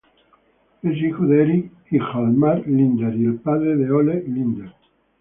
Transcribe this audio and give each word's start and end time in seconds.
Es 0.81 0.97
hijo 0.97 1.27
de 1.27 1.43
Erik 1.43 1.71
Hjalmar 1.91 2.65
Linder 2.67 3.15
y 3.15 3.25
el 3.25 3.35
padre 3.35 3.75
de 3.77 3.91
Olle 3.91 4.23
Linder. 4.27 4.73